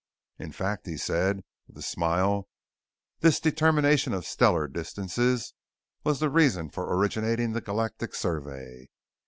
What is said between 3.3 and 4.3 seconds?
determination of